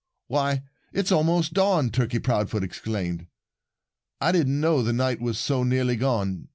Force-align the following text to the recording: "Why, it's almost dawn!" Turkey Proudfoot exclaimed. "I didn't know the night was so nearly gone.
"Why, 0.25 0.63
it's 0.93 1.11
almost 1.11 1.53
dawn!" 1.53 1.91
Turkey 1.91 2.17
Proudfoot 2.17 2.63
exclaimed. 2.63 3.27
"I 4.19 4.31
didn't 4.31 4.59
know 4.59 4.81
the 4.81 4.93
night 4.93 5.21
was 5.21 5.37
so 5.37 5.61
nearly 5.63 5.95
gone. 5.95 6.47